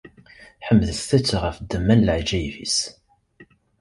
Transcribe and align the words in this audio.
Ḥemdet- 0.67 1.07
t 1.27 1.29
ɣef 1.43 1.55
ddemma 1.59 1.95
n 1.95 2.05
leɛǧayeb-is! 2.07 2.77